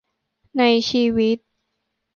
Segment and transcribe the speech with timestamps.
[0.57, 1.37] ในชีวิต